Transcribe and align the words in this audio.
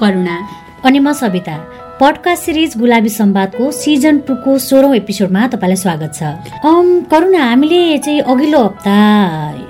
करुणा 0.00 0.36
अनि 0.84 0.98
म 0.98 1.12
Savita. 1.12 1.56
Podcast 2.00 2.42
series 2.44 2.72
गुलाबी 2.78 3.08
सम्वादको 3.08 3.70
सिजन 3.70 4.18
टूको 4.26 4.58
सोह्रौँ 4.58 4.94
एपिसोडमा 4.96 5.46
तपाईँलाई 5.46 5.76
स्वागत 5.76 6.10
छ। 6.14 6.22
करुणा 7.10 7.38
हामीले 7.40 7.98
चाहिँ 7.98 8.20
अघिल्लो 8.26 8.60
हप्ता 8.64 8.94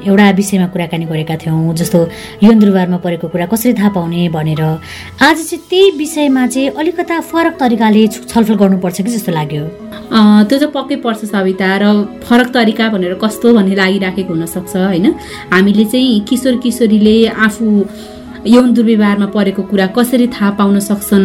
एउटा 0.09 0.31
विषयमा 0.41 0.67
कुराकानी 0.73 1.05
गरेका 1.05 1.37
थियौँ 1.37 1.75
जस्तो 1.77 1.99
यौन 2.43 2.59
दुर्व्यवहारमा 2.59 2.97
परेको 3.05 3.29
कुरा 3.29 3.47
कसरी 3.53 3.73
थाहा 3.77 3.89
पाउने 3.93 4.29
भनेर। 4.33 4.63
आज 5.21 5.39
चाहिँ 5.45 5.61
त्यही 5.71 5.91
विषयमा 6.01 6.47
चाहिँ 6.47 6.69
अलिकता 6.81 7.21
फरक 7.21 7.55
तरिकाले 7.61 8.07
छलफल 8.09 8.55
गर्नुपर्छ 8.57 8.97
कि 9.05 9.11
जस्तो 9.13 9.33
लाग्यो? 9.33 9.65
त्यो 10.49 10.57
चाहिँ 10.59 10.73
पक्कै 10.73 10.97
पर्छ 11.05 11.21
सविता 11.29 11.69
र 11.77 11.85
फरक 12.25 12.49
तरिका 12.57 12.89
भनेर 12.89 13.15
कस्तो 13.21 13.53
भन्ने 13.55 13.75
लागिराखेको 13.77 14.33
हुनसक्छ 14.33 14.77
होइन? 14.77 15.07
हामीले 15.53 15.85
चाहिँ 15.93 16.21
किशोर 16.25 16.57
किशोरीले 16.65 17.17
आफू 17.29 17.67
यौन 18.47 18.73
दुर्व्यवहारमा 18.75 19.27
परेको 19.35 19.63
कुरा 19.71 19.87
कसरी 19.97 20.27
थाहा 20.29 20.51
पाउन 20.61 20.79
सक्छन्? 20.79 21.25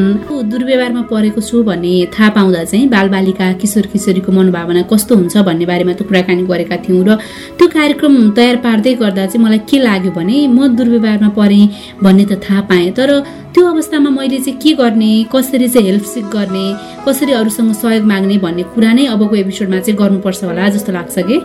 दुर्व्यवहारमा 0.52 1.02
परेको 1.12 1.42
छु 1.42 1.64
भन्ने 1.68 1.94
थाहा 2.16 2.30
पाउँदा 2.32 2.64
चाहिँ 2.64 2.88
बालबालिका 2.88 3.52
किशोर 3.60 3.86
किशोरीको 3.92 4.32
मनोभावना 4.32 4.82
कस्तो 4.88 5.16
हुन्छ 5.16 5.38
भन्ने 5.44 5.66
बारेमा 5.68 5.94
त 6.00 6.08
कुराकानी 6.08 6.44
गरेका 6.48 6.78
थियौँ 6.80 7.04
र 7.04 7.20
त्यो 7.60 7.68
कार्यक्रम 7.76 8.16
तयार 8.40 8.56
पार्दै 8.64 8.94
गर्दा 9.04 9.26
चाहिँ 9.26 9.44
मलाई 9.44 9.60
के 9.68 9.78
लाग्यो 9.84 10.12
भने 10.16 10.48
म 10.48 10.68
दुर्व्यवहारमा 10.80 11.30
परेँ 11.36 11.64
भन्ने 12.00 12.26
त 12.32 12.40
थाहा 12.40 12.62
पाएँ 12.72 12.92
तर 12.96 13.10
त्यो 13.54 13.66
अवस्थामा 13.66 14.10
मैले 14.10 14.40
चाहिँ 14.46 14.60
के 14.62 14.72
गर्ने 14.78 15.12
कसरी 15.34 15.68
चाहिँ 15.68 15.88
हेल्प 15.88 16.04
सिक 16.06 16.26
गर्ने 16.30 16.66
कसरी 17.06 17.32
अरूसँग 17.34 17.74
सहयोग 17.74 18.06
माग्ने 18.06 18.38
भन्ने 18.46 18.64
कुरा 18.78 18.92
नै 18.94 19.06
अबको 19.10 19.36
एपिसोडमा 19.36 19.80
चाहिँ 19.80 19.98
गर्नुपर्छ 19.98 20.44
होला 20.44 20.68
जस्तो 20.70 20.92
लाग्छ 20.94 21.18
कि? 21.30 21.38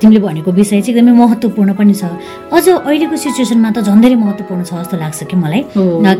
तिमीले 0.00 0.20
भनेको 0.26 0.50
विषय 0.50 0.80
चाहिँ 0.80 0.98
एकदमै 0.98 1.12
महत्त्वपूर्ण 1.14 1.72
पनि 1.78 1.94
छ। 1.94 2.10
अझ 2.50 2.66
अहिलेको 2.68 3.16
सिचुएसनमा 3.16 3.70
त 3.70 3.86
झन् 3.86 4.02
धेरै 4.02 4.16
महत्त्वपूर्ण 4.18 4.62
छ 4.66 4.82
जस्तो 4.82 4.96
लाग्छ 4.98 5.20
कि 5.30 5.36
मलाई? 5.36 5.62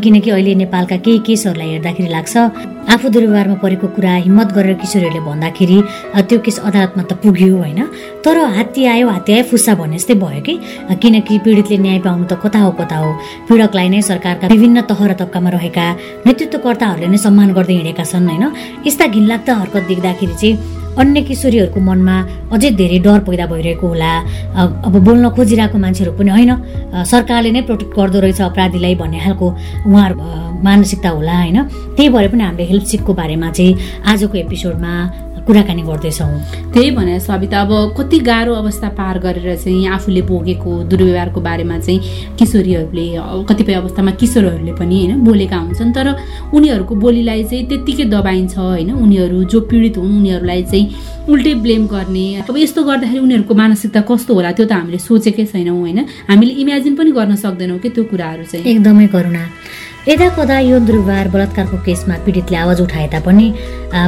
किनकि 0.03 0.31
अहिले 0.31 0.55
नेपालका 0.63 0.97
केही 1.03 1.19
केसहरूलाई 1.27 1.69
हेर्दाखेरि 1.75 2.09
लाग्छ 2.15 2.35
आफू 2.95 3.09
दुर्व्यवहारमा 3.09 3.57
परेको 3.65 3.87
कुरा 3.97 4.15
हिम्मत 4.29 4.49
गरेर 4.55 4.75
किशोरहरूले 4.85 5.21
भन्दाखेरि 5.27 5.79
त्यो 6.31 6.39
केस 6.47 6.59
अदालतमा 6.69 7.03
त 7.11 7.13
पुग्यो 7.25 7.57
होइन? 7.59 7.81
तर 8.23 8.37
हात्ती 8.55 8.85
आयो 8.87 9.09
हात्ती 9.11 9.31
आयो 9.35 9.45
फुस्सा 9.51 9.75
भन्ने 9.83 9.99
जस्तै 9.99 10.15
भयो 10.23 10.43
कि? 10.47 10.55
किनकि 11.03 11.39
पीडितले 11.43 11.77
न्याय 11.83 11.99
पाउनु 12.07 12.25
त 12.31 12.39
कता 12.45 12.59
हो 12.63 12.71
कता 12.79 12.97
हो? 13.03 13.11
पीडकलाई 13.49 13.89
नै 13.91 14.03
सरकारका 14.13 14.47
विभिन्न 14.55 14.87
तह 14.87 15.01
र 15.11 15.13
तब्कामा 15.25 15.51
रहेका 15.57 15.85
नेतृत्वकर्ताहरूले 16.27 17.09
नै 17.09 17.19
सम्मान 17.27 17.49
गर्दै 17.57 17.75
हिँडेका 17.81 18.05
छन् 18.13 18.29
होइन? 18.29 18.45
यस्ता 18.87 19.05
घिनलाग्दा 19.17 19.53
हरकत 19.61 19.85
देख्दाखेरि 19.91 20.37
चाहिँ 20.41 20.83
अन्य 20.95 21.21
किशोरीहरूको 21.27 21.81
मनमा 21.81 22.17
अझै 22.55 22.71
धेरै 22.79 22.99
डर 23.03 23.21
पैदा 23.27 23.45
भइरहेको 23.51 23.87
होला। 23.87 24.11
अब 24.87 24.95
बोल्न 25.07 25.25
खोजिरहेको 25.35 25.79
मान्छेहरू 25.85 26.13
पनि 26.19 26.31
होइन। 26.31 26.53
सरकारले 27.03 27.51
नै 27.51 27.63
प्रोटेक्ट 27.67 27.93
गर्दो 27.99 28.19
रहेछ 28.23 28.41
अपराधीलाई 28.55 28.95
भन्ने 29.03 29.19
खालको 29.25 29.47
उहाँहरू 29.91 30.17
मानसिकता 30.63 31.11
होला 31.19 31.35
होइन? 31.35 31.59
त्यही 31.99 32.09
भएर 32.15 32.29
पनि 32.31 32.43
हामीले 32.47 32.65
हेल्प 32.71 32.85
सिकको 32.95 33.13
बारेमा 33.21 33.51
चाहिँ 33.51 33.73
आजको 34.07 34.35
एपिसोडमा 34.39 34.93
कुराकानी 35.47 35.83
गर्दैछौँ। 35.83 36.73
त्यही 36.73 36.91
भने 36.91 37.19
सविता 37.21 37.61
अब 37.61 37.95
कति 37.99 38.19
गाह्रो 38.19 38.53
अवस्था 38.55 38.89
पार 38.97 39.19
गरेर 39.21 39.57
चाहिँ 39.57 39.87
आफूले 39.89 40.23
भोगेको 40.25 40.71
दुर्व्यवहारको 40.89 41.41
बारेमा 41.41 41.79
चाहिँ 41.79 42.01
किशोरीहरूले 42.39 43.07
कतिपय 43.49 43.75
अवस्थामा 43.75 44.11
किशोरहरूले 44.21 44.73
पनि 44.73 44.97
होइन 45.05 45.21
बोलेका 45.25 45.57
हुन्छन्। 45.57 45.93
तर 45.93 46.07
उनीहरूको 46.53 46.95
बोलीलाई 46.95 47.45
चाहिँ 47.45 47.65
त्यत्तिकै 47.69 48.05
दबाइन्छ 48.09 48.57
होइन। 48.59 48.91
उनीहरू 48.95 49.45
जो 49.45 49.61
पीडित 49.69 49.97
हुन् 49.99 50.17
उनीहरूलाई 50.19 50.63
चाहिँ 50.65 50.87
उल्टै 51.29 51.55
ब्लेम 51.65 51.87
गर्ने। 51.87 52.27
अब 52.49 52.57
यस्तो 52.57 52.81
गर्दाखेरि 52.85 53.21
उनीहरूको 53.21 53.55
मानसिकता 53.55 54.01
कस्तो 54.09 54.35
होला 54.35 54.51
त्यो 54.57 54.67
त 54.67 54.73
हामीले 54.73 54.99
सोचेकै 54.99 55.45
छैनौँ 55.53 55.77
होइन। 55.77 55.99
हामीले 56.29 56.53
इमेजिन 56.63 56.95
पनि 56.97 57.11
गर्न 57.13 57.37
सक्दैनौँ 57.37 57.79
कि 57.79 57.89
त्यो 57.93 58.05
कुराहरू 58.09 58.45
चाहिँ। 58.45 58.65
एकदमै 58.65 59.07
करुणा। 59.13 59.45
यदा 60.05 60.29
कदा 60.37 60.59
यो 60.61 60.79
दुर्व्यवहार 60.85 61.29
बलात्कारको 61.33 61.77
केसमा 61.81 62.15
पीडितले 62.29 62.57
आवाज 62.61 62.81
उठाए 62.85 63.07
तापनि 63.09 63.47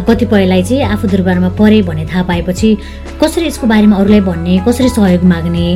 कतिपयलाई 0.05 0.63
चाहिँ 0.69 0.83
आफू 0.93 1.09
दुर्व्यवहारमा 1.09 1.49
परे 1.57 1.81
भन्ने 1.89 2.05
थाहा 2.13 2.23
पाएपछि 2.29 2.69
कसरी 3.17 3.47
यसको 3.47 3.67
बारेमा 3.67 3.97
अरूलाई 3.97 4.21
भन्ने 4.29 4.55
कसरी 4.69 4.89
सहयोग 4.93 5.25
माग्ने 5.25 5.67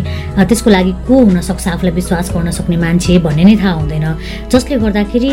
त्यसको 0.44 0.70
लागि 0.76 0.92
को 1.08 1.14
हुनसक्छ 1.24 1.68
आफूलाई 1.72 1.94
विश्वास 1.96 2.32
गर्न 2.36 2.50
सक्ने 2.52 2.76
मान्छे 2.76 3.16
भन्ने 3.24 3.44
नै 3.48 3.56
थाहा 3.64 3.72
हुँदैन। 3.80 4.06
जसले 4.52 4.76
गर्दाखेरि 4.84 5.32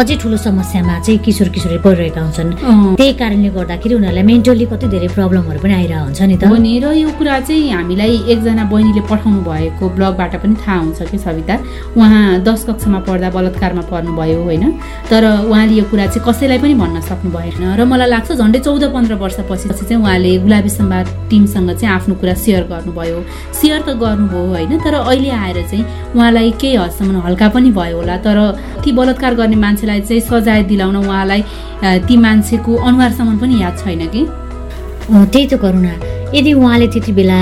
अझै 0.00 0.16
ठुलो 0.16 0.36
समस्यामा 0.48 0.94
चाहिँ 1.04 1.18
किशोर 1.20 1.48
किशोरी 1.52 1.78
परिरहेका 1.84 2.20
हुन्छन्। 2.24 2.96
त्यही 2.96 3.12
कारणले 3.20 3.50
गर्दाखेरि 3.52 3.94
उनीहरूलाई 4.00 4.24
मेन्टल्ली 4.32 4.66
कति 4.72 4.86
धेरै 4.96 5.08
प्रब्लमहरू 5.12 5.60
पनि 5.60 5.74
आइरहेको 5.76 6.04
हुन्छ 6.08 6.20
नि 6.24 6.36
त। 6.40 6.48
र 6.48 6.96
यो 7.04 7.08
कुरा 7.20 7.36
चाहिँ 7.44 7.68
हामीलाई 7.68 8.16
एकजना 8.32 8.64
बहिनीले 8.72 9.02
पठाउनु 9.12 9.40
भएको 9.44 9.84
ब्लगबाट 9.92 10.32
पनि 10.40 10.54
थाहा 10.56 10.78
हुन्छ 10.88 10.98
कि 11.12 11.18
सविता? 11.20 11.54
उहाँ 12.00 12.24
दस 12.48 12.64
कक्षामा 12.64 12.98
पढ्दा 13.04 13.28
बलात्कारमा 13.36 13.82
पर्नुभयो 13.90 14.42
होइन? 14.42 14.64
तर 15.10 15.24
उहाँले 15.50 15.74
यो 15.74 15.84
कुरा 15.90 16.06
चाहिँ 16.06 16.24
कसैलाई 16.26 16.58
पनि 16.58 16.74
भन्न 16.74 17.00
सक्नु 17.00 17.30
भएन 17.30 17.62
र 17.78 17.84
मलाई 17.84 18.08
लाग्छ 18.08 18.32
झन्डै 18.32 18.58
चौध 18.66 18.84
पन्ध्र 18.94 19.14
वर्षपछि 19.22 19.68
चाहिँ 19.68 20.02
उहाँले 20.02 20.36
गुलाबी 20.44 20.70
सम्वाद 20.70 21.06
टिमसँग 21.30 21.70
चाहिँ 21.70 21.94
आफ्नो 21.94 22.14
कुरा 22.20 22.34
सेयर 22.34 22.62
गर्नुभयो। 22.72 23.18
सेयर 23.60 23.80
त 23.82 23.88
गर्नुभयो 23.98 24.46
होइन? 24.54 24.78
तर 24.84 24.94
अहिले 24.94 25.30
आएर 25.30 25.58
चाहिँ 25.70 25.84
उहाँलाई 26.14 26.50
केही 26.60 26.76
हदसम्म 26.76 27.20
हल्का 27.26 27.48
पनि 27.54 27.70
भयो 27.70 27.96
होला। 27.96 28.16
तर 28.26 28.38
ती 28.84 28.92
बलात्कार 28.92 29.34
गर्ने 29.34 29.56
मान्छेलाई 29.56 30.00
चाहिँ 30.00 30.20
सजाय 30.20 30.62
दिलाउन 30.70 30.96
उहाँलाई 30.96 31.42
ती 32.06 32.16
मान्छेको 32.16 32.72
अनुहारसम्म 32.76 33.38
पनि 33.38 33.62
याद 33.62 33.78
छैन 33.84 34.06
कि? 34.14 34.22
त्यही 35.10 35.46
त 35.46 35.54
करुणा। 35.58 36.19
यदि 36.34 36.52
उहाँले 36.52 36.86
त्यति 36.86 37.12
बेला 37.12 37.38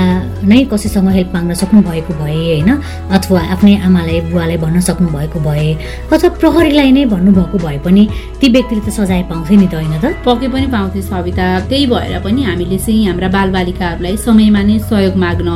नै 0.49 0.63
कसैसँग 0.65 1.09
हेल्प 1.13 1.33
माग्न 1.33 1.53
सक्नु 1.53 1.81
भएको 1.85 2.13
भए 2.19 2.33
होइन 2.33 2.69
अथवा 3.13 3.41
आफ्नै 3.53 3.75
आमालाई 3.85 4.21
बुवालाई 4.33 4.57
भन्न 4.57 4.79
सक्नु 4.81 5.07
भएको 5.13 5.39
भए 5.45 5.67
अथवा 6.09 6.29
प्रहरीलाई 6.41 6.91
नै 6.97 7.05
भन्नुभएको 7.05 7.57
भए 7.65 7.77
पनि 7.85 8.03
ती 8.41 8.47
व्यक्तिले 8.49 8.81
त 8.81 8.89
सजाय 8.89 9.21
पाउँथे 9.29 9.55
नि 9.61 9.67
त 9.69 9.73
होइन 9.77 9.93
त? 10.01 10.05
पक्कै 10.25 10.47
पनि 10.49 10.67
पाउँथे 10.73 11.01
सविता। 11.05 11.45
त्यही 11.69 11.85
भएर 11.85 12.17
पनि 12.25 12.41
हामीले 12.49 12.77
चाहिँ 12.81 13.05
हाम्रा 13.05 13.29
बालबालिकाहरूलाई 13.29 14.17
समयमा 14.25 14.61
नै 14.65 14.79
सहयोग 14.89 15.15
माग्न 15.21 15.49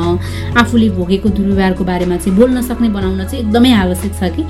आफूले 0.54 0.88
भोगेको 0.94 1.28
दुर्व्यवहारको 1.34 1.84
बारेमा 1.90 2.16
चाहिँ 2.22 2.38
बोल्न 2.38 2.62
सक्ने 2.70 2.88
बनाउन 2.94 3.20
चाहिँ 3.26 3.42
एकदमै 3.42 3.72
आवश्यक 3.82 4.12
छ 4.14 4.30
कि। 4.30 4.42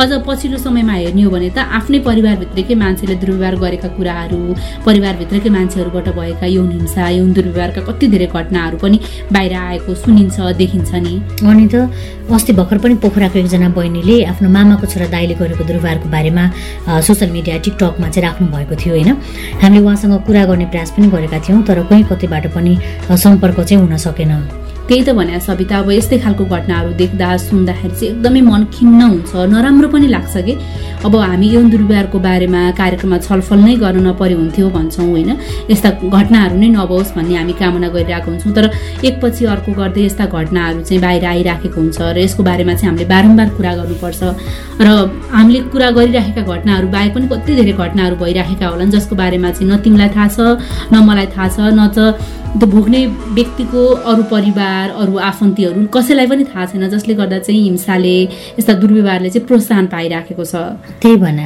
अझ 0.00 0.10
पछिल्लो 0.24 0.58
समयमा 0.58 0.92
हेर्ने 0.92 1.22
हो 1.22 1.30
भने 1.30 1.50
त 1.52 1.58
आफ्नै 1.76 1.98
परिवारभित्रकै 2.08 2.74
मान्छेले 2.74 3.14
दुर्व्यवहार 3.20 3.54
गरेका 3.60 3.88
कुराहरू 3.96 4.40
परिवारभित्रकै 4.86 5.50
मान्छेहरूबाट 5.50 6.08
भएका 6.16 6.46
यौन 6.56 6.70
हिंसा 6.72 7.08
यौन 7.20 7.32
दुर्व्यवहारका 7.36 7.80
कति 7.84 8.06
धेरै 8.08 8.28
घटनाहरू 8.30 8.76
पनि 8.78 9.00
बाहिर 9.32 9.54
आएको 9.54 9.94
सुनिन्छ 9.94 10.40
देखिन्छ 10.56 10.90
नि। 10.94 11.14
अनि 11.42 11.66
त 11.72 11.90
अस्ति 12.30 12.52
भर्खर 12.52 12.78
पनि 12.78 12.94
पोखराको 13.02 13.38
एकजना 13.38 13.68
बहिनीले 13.74 14.16
आफ्नो 14.24 14.48
मामाको 14.48 14.86
छोरा 14.86 15.06
दाइले 15.10 15.34
गरेको 15.34 15.64
दुर्व्यवहारको 15.64 16.08
बारेमा 16.08 16.44
सोसियल 17.02 17.30
मिडिया 17.30 17.58
टिकटकमा 17.58 18.08
चाहिँ 18.08 18.26
राख्नु 18.26 18.46
भएको 18.54 18.74
थियो 18.78 18.94
होइन? 18.94 19.10
हामीले 19.62 19.84
उहाँसँग 19.84 20.14
कुरा 20.26 20.44
गर्ने 20.46 20.66
प्रयास 20.70 20.90
पनि 20.94 21.06
गरेका 21.10 21.38
थियौँ 21.42 21.62
तर 21.66 21.82
कहीँ 21.90 22.04
कतैबाट 22.10 22.46
पनि 22.54 22.72
सम्पर्क 23.10 23.60
चाहिँ 23.60 23.82
हुन 23.82 23.96
सकेन। 23.98 24.32
त्यही 24.90 25.02
त 25.06 25.10
भने 25.14 25.38
सविता 25.38 25.78
अब 25.86 25.90
यस्तै 25.94 26.18
खालको 26.18 26.44
घटनाहरू 26.50 26.90
देख्दा 26.98 27.26
सुन्दाखेरि 27.46 27.94
चाहिँ 27.94 28.10
एकदमै 28.10 28.40
मन 28.42 28.62
खिन्न 28.74 29.00
हुन्छ। 29.06 29.30
नराम्रो 29.54 29.88
पनि 29.94 30.06
लाग्छ 30.10 30.34
कि? 30.46 30.54
अब 31.06 31.14
हामी 31.16 31.46
यौन 31.54 31.66
दुर्व्यवहारको 31.70 32.18
बारेमा 32.26 32.60
कार्यक्रममा 32.80 33.18
छलफल 33.26 33.58
नै 33.66 33.74
गर्न 33.82 33.98
नपरे 34.06 34.34
हुन्थ्यो 34.34 34.66
भन्छौँ 34.76 35.06
होइन? 35.14 35.30
यस्ता 35.70 35.90
घटनाहरू 36.10 36.56
नै 36.58 36.68
नभओस् 36.74 37.14
भन्ने 37.16 37.34
हामी 37.38 37.54
कामना 37.62 37.88
गरिरहेको 37.94 38.28
हुन्छौँ 38.30 38.52
तर 38.58 38.66
एकपछि 39.06 39.42
अर्को 39.54 39.70
गर्दै 39.78 40.02
यस्ता 40.10 40.24
घटनाहरू 40.26 40.80
चाहिँ 40.82 41.00
बाहिर 41.06 41.24
आइराखेको 41.34 41.78
हुन्छ 41.80 41.98
र 42.10 42.18
यसको 42.26 42.42
बारेमा 42.50 42.74
चाहिँ 42.74 42.90
हामीले 42.90 43.06
बारम्बार 43.14 43.48
कुरा 43.56 43.72
गर्नुपर्छ। 43.78 44.20
र 44.82 44.88
हामीले 45.38 45.60
कुरा 45.70 45.88
गरिराखेका 45.98 46.42
घटनाहरू 46.50 46.86
बाहेक 46.96 47.10
पनि 47.14 47.26
कति 47.30 47.52
धेरै 47.62 47.74
घटनाहरू 47.78 48.14
भइराखेका 48.22 48.66
होलान् 48.66 48.90
जसको 48.90 49.14
बारेमा 49.22 49.50
चाहिँ 49.54 49.70
न 49.70 49.78
तिमीलाई 49.86 50.10
थाहा 50.18 50.28
छ 50.34 50.38
न 50.92 50.94
मलाई 51.08 51.26
थाहा 51.30 51.48
छ 51.54 51.58
न 51.78 51.80
त 51.94 51.98
त्यो 52.50 52.66
भोग्ने 52.66 53.00
व्यक्तिको 53.38 53.82
अरू 54.10 54.22
परिवार 54.34 54.79
अरू 54.88 55.16
आफन्तीहरू 55.20 55.86
कसैलाई 55.92 56.26
पनि 56.26 56.44
थाहा 56.48 56.66
छैन 56.66 56.88
जसले 56.88 57.14
गर्दा 57.14 57.38
चाहिँ 57.38 57.62
हिंसाले 57.62 58.16
यस्ता 58.58 58.72
दुर्व्यवहारले 58.80 59.30
चाहिँ 59.30 59.46
प्रोत्साहन 59.46 59.86
पाइराखेको 59.86 60.44
छ। 60.44 60.54
त्यही 61.02 61.16
भन। 61.16 61.38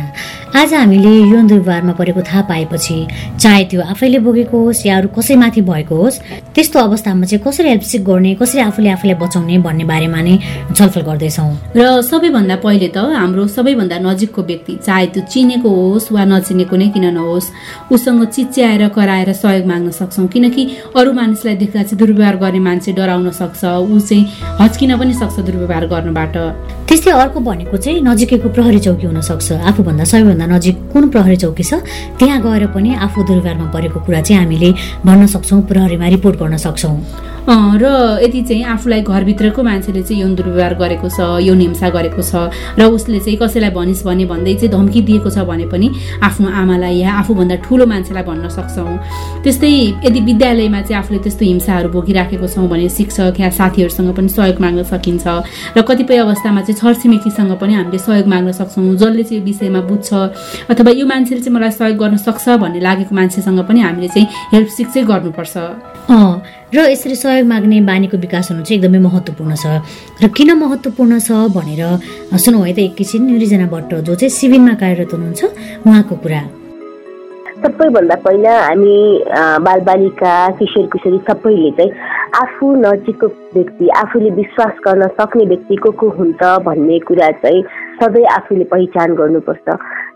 आज 0.55 0.75
हामीले 0.75 1.13
यौन 1.35 1.47
दुर्व्यवहारमा 1.47 1.93
परेको 1.93 2.23
थाहा 2.23 2.43
पाएपछि 2.47 2.97
चाहे 3.41 3.65
त्यो 3.65 3.81
आफैले 3.83 4.19
भोगेको 4.23 4.57
होस् 4.65 4.87
या 4.87 4.99
अरू 4.99 5.09
कसैमाथि 5.19 5.61
भएको 5.61 5.95
होस् 5.97 6.21
त्यस्तो 6.55 6.79
अवस्थामा 6.79 7.27
चाहिँ 7.27 7.43
कसरी 7.43 7.69
हेल्प 7.69 7.83
सिक 7.83 8.05
गर्ने 8.05 8.35
कसरी 8.39 8.61
आफूले 8.61 8.91
आफूलाई 8.91 9.17
बचाउने 9.19 9.59
भन्ने 9.59 9.85
बारेमा 9.85 10.21
नै 10.23 10.39
छलफल 10.77 11.03
गर्दैछौँ। 11.03 11.75
र 11.77 12.01
सबैभन्दा 12.03 12.57
पहिले 12.63 12.89
त 12.95 12.99
हाम्रो 13.19 13.47
सबैभन्दा 13.49 13.99
नजिकको 13.99 14.43
व्यक्ति 14.43 14.73
चाहे 14.87 15.07
त्यो 15.11 15.23
चिनेको 15.27 15.69
होस् 15.69 16.13
वा 16.13 16.25
नचिनेको 16.25 16.77
नै 16.77 16.89
किन 16.95 17.07
नहोस् 17.15 17.51
उसँग 17.93 18.25
चिच्याएर 18.35 18.89
कराएर 18.95 19.33
सहयोग 19.33 19.67
माग्न 19.67 19.91
सक्छौँ। 19.91 20.27
किनकि 20.29 20.63
अरू 20.95 21.13
मानिसलाई 21.13 21.57
देख्दा 21.57 21.83
चाहिँ 21.83 21.99
दुर्व्यवहार 21.99 22.37
गर्ने 22.37 22.61
मान्छे 22.61 22.93
डराउन 23.15 23.31
सक्छ 23.31 23.65
ऊ 23.65 23.99
चाहिँ 24.01 24.27
हच्किन 24.61 24.99
पनि 24.99 25.15
सक्छ 25.15 25.39
दुर्व्यवहार 25.47 25.87
गर्नबाट। 25.87 26.37
त्यस्तै 26.89 27.11
अर्को 27.15 27.41
भनेको 27.41 27.77
चाहिँ 27.77 28.03
नजिकैको 28.03 28.49
प्रहरी 28.51 28.79
चौकी 28.87 29.07
हुनसक्छ। 29.07 29.53
आफूभन्दा 29.71 30.05
सबैभन्दा 30.05 30.47
नजिक 30.51 30.77
कुन 30.93 31.09
प्रहरी 31.15 31.37
चौकी 31.37 31.63
छ 31.63 31.75
त्यहाँ 32.19 32.41
गएर 32.43 32.67
पनि 32.75 32.91
आफू 33.07 33.23
दुर्व्यवहारमा 33.23 33.67
परेको 33.71 33.99
कुरा 34.07 34.21
चाहिँ 34.21 34.41
हामीले 34.43 34.71
भन्न 35.07 35.27
सक्छौँ 35.31 35.63
प्रहरीमा 35.71 36.07
रिपोर्ट 36.11 36.37
गर्न 36.43 36.57
सक्छौँ। 36.59 36.97
र 37.49 37.85
यदि 38.23 38.43
चाहिँ 38.43 38.65
आफूलाई 38.65 39.03
घरभित्रको 39.03 39.63
मान्छेले 39.63 40.03
चाहिँ 40.03 40.21
यौन 40.23 40.35
दुर्व्यवहार 40.35 40.75
गरेको 40.75 41.09
छ 41.09 41.21
यौन 41.45 41.61
हिंसा 41.61 41.89
गरेको 41.91 42.23
छ 42.23 42.49
र 42.79 42.89
उसले 42.89 43.21
चाहिँ 43.21 43.39
कसैलाई 43.39 43.71
भनिस् 43.71 44.05
भने 44.05 44.25
भन्दै 44.25 44.55
चाहिँ 44.55 44.71
धम्की 44.73 45.01
दिएको 45.03 45.31
छ 45.31 45.45
भने 45.45 45.67
पनि 45.69 45.91
आफ्नो 46.25 46.49
आमालाई 46.49 46.97
या 46.97 47.13
आफूभन्दा 47.21 47.57
ठुलो 47.65 47.87
मान्छेलाई 47.87 48.25
भन्न 48.25 48.49
सक्छौँ। 48.49 48.97
त्यस्तै 49.45 49.73
यदि 50.09 50.21
विद्यालयमा 50.31 50.81
चाहिँ 50.89 50.99
आफूले 51.03 51.19
त्यस्तो 51.21 51.45
हिंसाहरू 51.45 51.89
भोगिराखेको 51.93 52.47
छौँ 52.49 52.69
भने 52.69 52.89
शिक्षक 52.89 53.41
या 53.41 53.51
साथीहरूसँग 53.51 54.11
पनि 54.17 54.29
सहयोग 54.29 54.61
माग्न 54.65 54.83
सकिन्छ। 54.89 55.27
र 55.77 55.83
कतिपय 55.85 56.17
अवस्थामा 56.25 56.61
चाहिँ 56.65 56.81
छरछिमेकीसँग 56.81 57.53
पनि 57.61 57.75
हामीले 57.75 57.99
सहयोग 57.99 58.27
माग्न 58.27 58.53
सक्छौँ। 58.57 58.97
जसले 58.97 59.23
चाहिँ 59.23 59.41
यो 59.41 59.45
विषयमा 59.45 59.81
बुझ्छ 59.85 60.11
अथवा 60.73 60.91
यो 60.97 61.05
मान्छेले 61.07 61.41
चाहिँ 61.45 61.55
मलाई 61.57 61.71
सहयोग 61.77 61.99
गर्न 61.99 62.17
सक्छ 62.25 62.49
भन्ने 62.57 62.81
लागेको 62.81 63.15
मान्छेसँग 63.15 63.61
पनि 63.69 63.81
हामीले 63.85 64.09
चाहिँ 64.09 64.29
हेल्प 64.53 64.69
सिक 64.77 64.89
चाहिँ 64.97 65.07
गर्नुपर्छ 65.09 65.57
र 66.73 66.89
यसरी 66.91 67.15
सहयोग 67.15 67.47
माग्ने 67.47 67.81
बानीको 67.85 68.17
विकास 68.25 68.51
हुनु 68.51 68.63
चाहिँ 68.65 68.79
एकदमै 68.79 68.99
महत्त्वपूर्ण 69.05 69.55
छ। 69.55 69.65
र 70.23 70.29
किन 70.33 70.51
महत्त्वपूर्ण 70.57 71.19
छ 71.21 71.31
भनेर 71.53 71.83
सुनौ 72.39 72.61
है 72.65 72.73
त 72.73 72.79
एकैछिन। 72.89 73.23
रिजना 73.39 73.67
भट्ट 73.69 73.95
जो 74.07 74.15
चाहिँ 74.15 74.31
सिभिनमा 74.31 74.75
कार्यरत 74.81 75.13
हुनुहुन्छ 75.13 75.43
उहाँको 75.87 76.17
कुरा। 76.25 76.43
सबैभन्दा 77.65 78.17
पहिला 78.21 78.53
हामी 78.61 78.97
बालबालिका 79.65 80.33
किशोर 80.59 80.87
किशोरी 80.93 81.19
सबैले 81.29 81.71
चाहिँ 81.79 81.91
आफू 82.37 82.67
नजिकको 82.77 83.27
व्यक्ति 83.55 83.89
आफूले 83.97 84.31
विश्वास 84.37 84.75
गर्न 84.85 85.07
सक्ने 85.17 85.45
व्यक्ति 85.47 85.77
को 85.81 85.91
को 85.97 86.09
हुन्छ 86.19 86.43
भन्ने 86.67 86.99
कुरा 87.09 87.31
चाहिँ 87.41 87.63
सधैँ 88.03 88.25
आफूले 88.37 88.65
पहिचान 88.69 89.15
गर्नुपर्छ। 89.15 89.69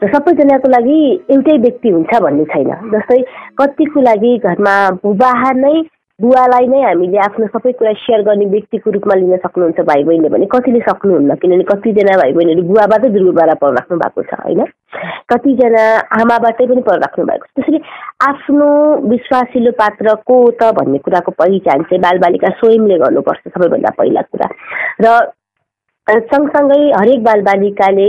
र 0.02 0.08
सबैजनाको 0.12 0.68
लागि 0.68 0.98
एउटै 1.30 1.56
व्यक्ति 1.64 1.88
हुन्छ 1.88 2.12
भन्ने 2.22 2.44
छैन। 2.52 2.70
जस्तै 2.92 3.20
कतिको 3.58 4.00
लागि 4.00 4.32
घरमा 4.44 4.74
बुबाहा 5.00 5.52
नै 5.56 5.76
बुवालाई 6.18 6.66
नै 6.66 6.80
हामीले 6.82 7.18
आफ्नो 7.22 7.46
सबै 7.46 7.72
कुरा 7.78 7.92
सेयर 8.02 8.22
गर्ने 8.26 8.46
व्यक्तिको 8.50 8.90
रूपमा 8.90 9.14
लिन 9.14 9.36
सक्नुहुन्छ 9.36 9.80
भाइ 9.86 10.02
बहिनीले 10.04 10.28
भने 10.28 10.46
कतिले 10.50 10.80
सक्नुहुन्न? 10.88 11.34
किनभने 11.38 11.64
कतिजना 11.70 12.16
भाइ 12.18 12.32
बहिनीहरू 12.32 12.62
बुवाबाटै 12.70 13.08
दुर्गुबारा 13.14 13.54
राख्नु 13.78 13.98
भएको 14.02 14.22
छ 14.26 14.34
होइन? 14.42 14.64
कतिजना 15.30 15.84
आमाबाटै 16.18 16.66
पनि 16.66 16.82
राख्नु 17.06 17.24
भएको 17.30 17.46
छ। 17.46 17.50
त्यसरी 17.54 17.78
आफ्नो 18.30 18.68
विश्वासिलो 19.14 19.70
पात्र 19.78 20.14
को 20.26 20.36
त 20.58 20.74
भन्ने 20.74 20.98
कुराको 21.06 21.30
पहिचान 21.38 21.86
चाहिँ 21.86 22.02
बालबालिका 22.02 22.48
स्वयंले 22.58 22.98
गर्नुपर्छ 22.98 23.42
सबैभन्दा 23.54 23.90
पहिला 23.98 24.22
कुरा। 24.34 24.48
र 25.06 25.37
सँगसँगै 26.08 26.80
हरेक 26.90 27.22
बालबालिकाले 27.22 28.08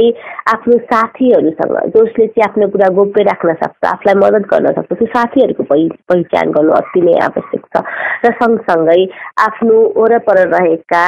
आफ्नो 0.54 0.78
साथीहरूसँग 0.92 1.76
जसले 1.96 2.28
चाहिँ 2.28 2.44
आफ्नो 2.48 2.68
कुरा 2.72 2.88
गोप्य 2.96 3.24
राख्न 3.24 3.54
सक्छ 3.64 3.86
आफूलाई 3.92 4.16
मद्दत 4.16 4.48
गर्न 4.48 4.72
सक्छ 4.78 4.92
त्यो 4.94 5.08
साथीहरूको 5.16 5.64
पहि 5.72 5.90
पहिचान 6.08 6.52
गर्नु 6.52 6.72
अति 6.80 7.02
नै 7.02 7.18
आवश्यक 7.28 7.66
छ। 7.68 7.84
र 8.26 8.32
सँगसँगै 8.40 9.02
आफ्नो 9.48 9.76
वरपर 9.98 10.40
रहेका 10.48 11.06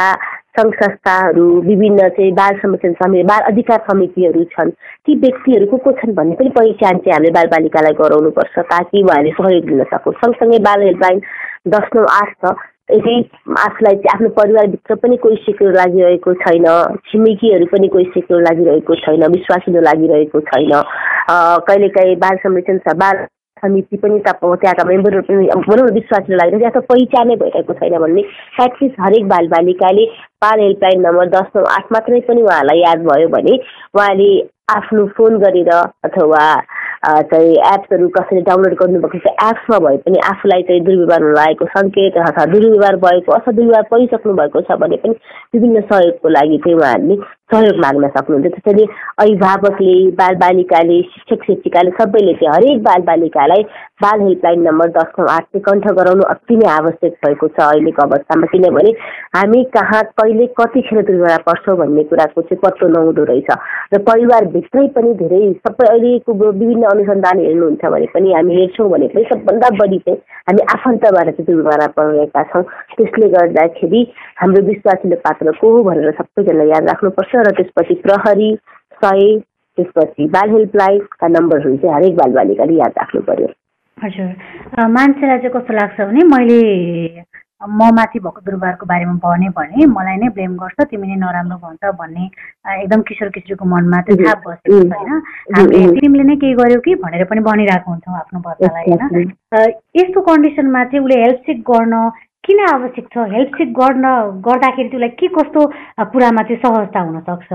सङ्घ 0.52 0.74
संस्थाहरू 0.76 1.46
विभिन्न 1.64 2.08
चाहिँ 2.10 2.32
बाल 2.36 2.58
संरक्षण 2.60 2.94
समिति 2.94 3.24
बाल 3.24 3.42
अधिकार 3.52 3.80
समितिहरू 3.88 4.44
छन् 4.52 4.72
ती 5.06 5.16
व्यक्तिहरू 5.20 5.66
को 5.66 5.78
को 5.86 5.92
छन् 6.02 6.16
भन्ने 6.16 6.36
पनि 6.36 6.50
पहिचान 6.60 6.98
चाहिँ 6.98 7.14
हामीले 7.14 7.32
बालबालिकालाई 7.32 7.94
गराउनुपर्छ 8.02 8.60
ताकि 8.74 9.04
उहाँहरूले 9.04 9.32
सहयोग 9.40 9.66
दिन 9.70 9.84
सकोस् 9.94 10.20
सँगसँगै 10.26 10.60
बाल 10.68 10.84
हेल्पलाइन 10.84 11.22
दस 11.72 11.88
नौ 11.96 12.04
आठ 12.18 12.36
छ। 12.44 12.54
यदि 12.92 13.16
आफूलाई 13.60 13.96
आफ्नो 14.14 14.30
परिवारभित्र 14.36 14.96
पनि 14.96 15.18
कोही 15.18 15.36
सिक्योर 15.42 15.74
लागिरहेको 15.74 16.34
छैन 16.40 16.66
छिमेकीहरू 17.08 17.66
पनि 17.68 17.88
कोही 17.88 18.06
सिक्योर 18.14 18.42
लागिरहेको 18.42 18.96
छैन 18.98 19.28
विश्वासिलो 19.32 19.82
लागिरहेको 19.82 20.40
छैन 20.48 20.74
कहिलेकाहीँ 21.68 22.16
बाल 22.20 22.38
संरक्षण 22.38 22.78
छ 22.80 22.96
बाल 22.98 23.26
समिति 23.64 23.98
पनि 23.98 24.20
त्यहाँका 24.20 24.84
मेम्बरहरू 24.84 25.22
पनि 25.24 25.48
भनौँ 25.64 25.88
न 25.88 25.94
विश्वासले 25.94 26.36
लागेर 26.36 26.66
अथवा 26.66 26.82
पहिचानै 26.88 27.36
भइरहेको 27.38 27.74
छैन 27.74 27.98
भन्ने 27.98 28.22
एटलिस्ट 28.62 28.96
हरेक 29.00 29.28
बालबालिकाले 29.28 30.06
बाल 30.42 30.60
हेल्पलाइन 30.60 31.02
नम्बर 31.02 31.30
दस 31.32 31.52
नौ 31.56 31.64
आठ 31.72 31.92
मात्रै 31.92 32.20
पनि 32.28 32.42
उहाँलाई 32.42 32.80
याद 32.80 33.06
भयो 33.06 33.28
भने 33.30 33.58
उहाँले 33.94 34.32
आफ्नो 34.72 35.06
फोन 35.14 35.38
गरेर 35.40 35.70
अथवा 36.04 36.46
चाहिँ 37.04 37.54
एप्सहरू 37.68 38.08
कसैले 38.10 38.42
डाउनलोड 38.42 38.74
गर्नुभएको 38.74 39.20
छ 39.20 39.32
एप्समा 39.44 39.78
भए 39.80 39.98
पनि 39.98 40.20
आफूलाई 40.26 40.62
चाहिँ 40.62 40.82
दुर्व्यवहार 40.82 41.24
लागेको 41.34 41.66
सङ्केत 41.66 42.18
अथवा 42.18 42.46
दुर्व्यवहार 42.46 42.96
भएको 42.96 43.32
अथवा 43.32 43.52
दुर्व्यवहार 43.52 43.88
परिसक्नु 43.92 44.34
भएको 44.34 44.62
छ 44.62 44.78
भने 44.80 44.98
पनि 44.98 45.16
विभिन्न 45.54 45.82
सहयोगको 45.84 46.30
लागि 46.30 46.58
चाहिँ 46.58 46.78
उहाँहरूले 46.78 47.18
सहयोग 47.52 47.80
माग्न 47.84 48.08
सक्नुहुन्छ। 48.16 48.54
त्यसैले 48.56 48.86
अभिभावकले 49.22 49.96
बालबालिकाले 50.20 51.02
शिक्षक 51.14 51.44
शिक्षिकाले 51.48 51.92
सबैले 52.00 52.34
चाहिँ 52.42 52.54
हरेक 52.56 52.84
बालबालिकालाई 52.84 53.64
बाल 54.02 54.22
हेल्पलाइन 54.22 54.62
नम्बर 54.68 54.90
दस 54.98 55.10
नौ 55.20 55.26
आठ 55.32 55.44
चाहिँ 55.46 55.62
कण्ठ 55.66 55.86
गराउनु 55.98 56.24
अति 56.34 56.56
नै 56.58 56.68
आवश्यक 56.74 57.14
भएको 57.26 57.48
छ 57.48 57.60
अहिलेको 57.62 58.02
अवस्थामा। 58.02 58.48
किनभने 58.52 58.92
हामी 59.36 59.64
कहाँ 59.76 60.02
कहिले 60.18 60.46
कतिखेर 60.60 61.02
दुर्व्यवहार 61.02 61.44
पर्छौँ 61.48 61.78
भन्ने 61.78 62.04
कुराको 62.10 62.42
चाहिँ 62.42 62.60
पत्तो 62.64 62.88
नहुँदो 62.96 63.24
रहेछ। 63.30 63.50
र 63.94 63.98
परिवारभित्रै 64.10 64.88
पनि 64.96 65.14
धेरै 65.22 65.42
सबै 65.68 65.86
अहिलेको 65.92 66.34
विभिन्न 66.42 66.84
अनुसन्धान 66.94 67.40
हेर्नुहुन्छ 67.46 67.84
भने 67.94 68.08
पनि 68.16 68.34
हामी 68.34 68.56
हेर्छौँ 68.60 68.90
भने 68.90 69.08
पनि 69.14 69.24
सबभन्दा 69.34 69.70
बढी 69.78 70.00
चाहिँ 70.08 70.20
हामी 70.50 70.62
आफन्तबाट 70.76 71.30
चाहिँ 71.30 71.46
दुर्घटना 71.52 71.88
परिरहेका 72.00 72.44
छौँ। 72.54 72.64
त्यसले 72.98 73.28
गर्दाखेरि 73.38 74.02
हाम्रो 74.42 74.66
विश्वासिलो 74.72 75.16
पात्र 75.28 75.52
को 75.62 75.72
हो 75.76 75.84
भनेर 75.84 76.12
सबैजनालाई 76.18 76.74
याद 76.74 76.90
राख्नुपर्छ। 76.90 77.32
र 77.42 77.56
त्यसपछि 77.58 77.96
प्रहरी 78.06 78.50
सय 79.02 79.40
त्यसपछि 79.78 80.28
बाल 80.36 80.50
हेल्पलाइनका 80.52 81.28
नम्बरहरू 81.28 81.76
चाहिँ 81.78 81.96
हरेक 81.96 82.16
बालबालिकाले 82.16 82.80
याद 82.80 82.94
राख्नु 82.98 83.22
पर्यो। 83.28 83.48
हजुर। 83.98 84.88
मान्छेलाई 84.90 85.38
चाहिँ 85.38 85.54
कस्तो 85.54 85.74
लाग्छ 85.74 86.02
भने 86.02 86.24
मैले 86.32 86.62
म 87.62 87.90
माथि 87.94 88.20
भएको 88.20 88.42
दुर्व्यवहारको 88.42 88.86
बारेमा 88.90 89.14
भने 89.24 89.50
भने 89.54 89.86
मलाई 89.86 90.18
नै 90.18 90.30
ब्लेम 90.34 90.54
गर्छ 90.58 90.86
तिमी 90.90 91.08
नै 91.08 91.16
नराम्रो 91.22 91.58
भन्छ 91.62 91.94
भन्ने 92.00 92.26
एकदम 92.74 93.02
किशोर 93.10 93.30
किशोरीको 93.36 93.66
मनमा 93.70 94.00
त्यो 94.02 94.16
छाप 94.18 94.42
बसेको 94.48 94.80
छ 94.82 94.98
होइन 94.98 95.22
हामीले 95.56 96.02
तिमीले 96.02 96.24
नै 96.24 96.36
केही 96.42 96.54
गर्यो 96.58 96.80
कि 96.82 96.96
भनेर 97.06 97.24
पनि 97.30 97.42
भनिरहेको 97.46 97.92
हुन्छौँ 97.92 98.18
आफ्नो 98.18 98.40
बच्चालाई 98.48 98.86
होइन? 98.90 99.30
यस्तो 100.02 100.22
कन्डिसनमा 100.26 100.84
चाहिँ 100.84 101.06
उसले 101.06 101.22
हेल्प 101.22 101.40
सिक 101.46 101.62
गर्न 101.70 101.94
किन 102.46 102.60
आवश्यक 102.66 103.08
छ? 103.14 103.24
हेल्प 103.32 103.52
सिक 103.58 103.74
गर्न 103.80 104.06
गर्दाखेरि 104.46 104.90
चाहिँ 104.90 104.98
उसलाई 104.98 105.10
के 105.22 105.28
कस्तो 105.38 105.66
कुरामा 106.14 106.42
चाहिँ 106.50 106.62
सहजता 106.64 107.00
हुनसक्छ 107.00 107.50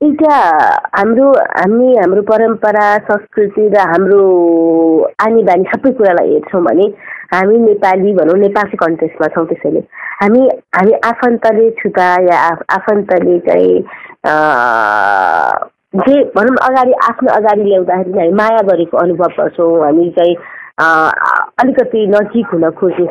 एउटा 0.00 0.36
हाम्रो 0.98 1.28
हामी 1.32 1.88
हाम्रो 1.96 2.22
परम्परा 2.28 2.86
संस्कृति 3.08 3.68
र 3.72 3.78
हाम्रो 3.92 4.20
आनी 5.24 5.42
बानी 5.48 5.64
सबै 5.72 5.92
कुरालाई 5.96 6.32
हेर्छौँ 6.32 6.62
भने 6.68 6.86
हामी 7.32 7.58
नेपाली 7.64 8.12
भनौँ 8.20 8.36
नेपालकै 8.44 8.76
कन्टेक्समा 8.84 9.28
छौँ 9.34 9.46
त्यसैले। 9.48 9.80
हामी 10.22 10.40
हामी 10.76 10.92
आफन्तले 11.10 11.70
छुता 11.80 12.08
या 12.28 12.36
आफन्तले 12.76 13.38
चाहिँ 13.48 13.76
जे 16.04 16.16
भनौँ 16.36 16.56
अगाडि 16.68 16.92
आफ्नो 17.08 17.32
अगाडि 17.38 17.64
ल्याउँदाखेरि 17.64 18.18
हामी 18.18 18.34
माया 18.42 18.62
गरेको 18.68 18.96
अनुभव 19.04 19.32
गर्छौँ। 19.38 19.72
हामी 19.84 20.10
चाहिँ 20.18 20.36
अलिकति 20.80 22.06
नजिक 22.08 22.46
हुन 22.52 22.70
खोज्ने 22.80 23.06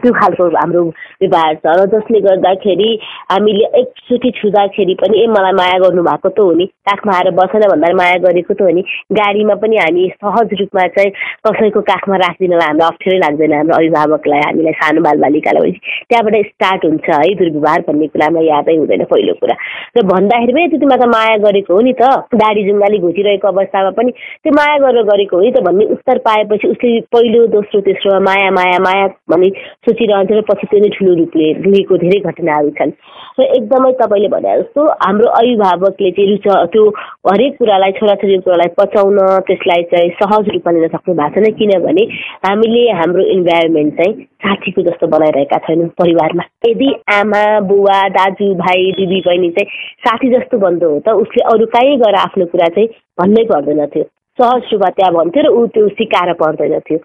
त्यो 0.00 0.12
खालको 0.12 0.44
हाम्रो 0.56 0.82
व्यवहार 1.22 1.54
छ 1.54 1.74
र 1.78 1.86
जसले 1.92 2.20
गर्दाखेरि 2.20 2.88
हामीले 3.32 3.66
एकचोटि 3.80 4.30
छुँदाखेरि 4.40 4.94
पनि 5.02 5.22
ए 5.22 5.26
मलाई 5.28 5.52
माया 5.60 5.78
गर्नुभएको 5.84 6.28
त 6.28 6.38
हो 6.40 6.52
नि। 6.56 6.66
काखमा 6.88 7.16
आएर 7.16 7.30
बसेन 7.36 7.66
भन्दा 7.72 7.92
माया 8.00 8.16
गरेको 8.24 8.54
त 8.54 8.62
हो 8.62 8.70
नि। 8.72 8.82
गाडीमा 9.12 9.54
पनि 9.62 9.76
हामी 9.76 10.08
सहज 10.24 10.54
रूपमा 10.60 10.86
चाहिँ 10.96 11.10
कसैको 11.46 11.80
काखमा 11.90 12.16
राखिदिनलाई 12.24 12.66
हाम्रो 12.66 12.86
अप्ठ्यारै 12.86 13.18
लाग्दैन। 13.24 13.52
हाम्रो 13.52 13.76
अभिभावकलाई 13.76 14.40
हामीलाई 14.46 14.72
सानो 14.80 15.00
बालबालिकालाई 15.08 15.72
त्यहाँबाट 16.08 16.46
स्टार्ट 16.48 16.84
हुन्छ 16.86 17.08
है 17.12 17.34
दुर्व्यवहार 17.42 17.80
भन्ने 17.88 18.06
कुरामा 18.16 18.40
यादै 18.48 18.76
हुँदैन 18.80 19.04
पहिलो 19.12 19.34
कुरा। 19.42 19.56
र 19.96 20.06
भन्दाखेरि 20.12 20.52
पनि 20.52 20.68
त्यतिमा 20.72 20.96
त 20.96 21.12
माया 21.12 21.36
गरेको 21.44 21.74
हो 21.74 21.80
नि 21.80 21.94
त। 22.00 22.02
दाडी 22.42 22.64
जुङ्गाली 22.70 22.98
घुटिरहेको 22.98 23.48
अवस्थामा 23.52 23.90
पनि 24.00 24.10
त्यो 24.42 24.52
माया 24.58 24.76
गरेर 24.86 25.04
गरेको 25.12 25.36
हो 25.36 25.42
नि 25.42 25.52
त 25.52 25.66
भन्ने 25.68 25.84
उत्तर 25.96 26.18
पाएपछि 26.26 26.68
उसले 26.74 27.00
पहिलो 27.12 27.46
दोस्रो 27.54 27.80
तेस्रोमा 27.86 28.20
माया 28.28 28.50
माया 28.58 28.78
माया 28.86 29.06
भन्ने 29.30 29.48
सोचिरहन्छ 29.86 30.32
र 30.32 30.40
पछि 30.50 30.66
त्यो 30.70 30.80
नै 30.82 30.88
ठुलो 30.96 31.14
रूपले 31.20 31.46
लिएको 31.66 31.96
धेरै 32.04 32.20
घटनाहरू 32.30 32.70
छन्। 32.78 32.92
र 33.38 33.42
एकदमै 33.58 33.92
तपाईँले 34.00 34.28
भने 34.34 34.56
जस्तो 34.60 34.80
हाम्रो 35.04 35.28
अभिभावकले 35.40 36.10
चाहिँ 36.16 36.28
रुच 36.30 36.46
त्यो 36.72 36.82
हरेक 37.30 37.56
कुरालाई 37.58 37.92
छोराछोरीको 37.98 38.44
कुरालाई 38.44 38.70
पचाउन 38.78 39.18
त्यसलाई 39.48 39.82
चाहिँ 39.92 40.10
सहज 40.20 40.48
रूपमा 40.54 40.72
लिन 40.72 40.88
सक्नु 40.94 41.14
भएको 41.14 41.40
छैन। 41.40 41.52
किनभने 41.58 42.04
हामीले 42.46 42.82
हाम्रो 43.00 43.22
इन्भाइरोमेन्ट 43.36 43.92
चाहिँ 43.98 44.14
साथीको 44.44 44.82
जस्तो 44.82 45.06
बनाइरहेका 45.06 45.58
छैनौँ 45.66 45.88
परिवारमा। 45.98 46.44
यदि 46.68 46.88
आमा 47.18 47.42
बुवा 47.68 47.98
दाजु 48.16 48.54
भाइ 48.62 48.90
दिदी 48.98 49.20
बहिनी 49.26 49.50
चाहिँ 49.58 49.70
साथी 50.06 50.30
जस्तो 50.34 50.58
बन्दो 50.58 50.90
हो 50.92 50.98
त 51.06 51.20
उसले 51.22 51.44
अरू 51.52 51.66
कहीँ 51.76 51.96
गएर 52.02 52.16
आफ्नो 52.22 52.46
कुरा 52.52 52.68
चाहिँ 52.76 52.88
भन्नै 53.20 53.44
पर्दैन 53.52 53.86
थियो। 53.94 54.04
सहज 54.38 54.62
सुभा 54.64 54.88
त्यहाँ 54.90 55.12
भन्थ्यो 55.14 55.42
र 55.42 55.48
ऊ 55.52 55.66
त्यो 55.68 55.88
सिकाएर 55.90 56.32
पर्दैन 56.34 56.78
थियो 56.80 56.98